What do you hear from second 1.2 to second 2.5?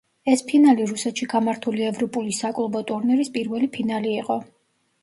გამართული ევროპული